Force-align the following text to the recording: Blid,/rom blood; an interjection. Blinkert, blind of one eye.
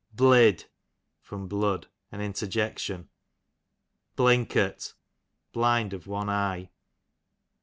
Blid,/rom 0.15 1.47
blood; 1.47 1.85
an 2.11 2.21
interjection. 2.21 3.07
Blinkert, 4.17 4.95
blind 5.53 5.93
of 5.93 6.07
one 6.07 6.27
eye. 6.27 6.71